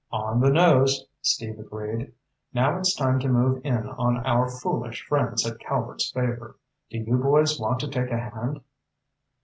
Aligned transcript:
"On 0.11 0.39
the 0.39 0.49
nose," 0.49 1.05
Steve 1.21 1.59
agreed. 1.59 2.11
"Now 2.53 2.79
it's 2.79 2.95
time 2.95 3.19
to 3.19 3.27
move 3.27 3.61
in 3.63 3.87
on 3.87 4.25
our 4.25 4.49
foolish 4.49 5.05
friends 5.05 5.45
at 5.45 5.59
Calvert's 5.59 6.11
Favor. 6.11 6.55
Do 6.89 6.97
you 6.97 7.17
boys 7.17 7.59
want 7.59 7.81
to 7.81 7.87
take 7.87 8.09
a 8.09 8.17
hand?" 8.17 8.61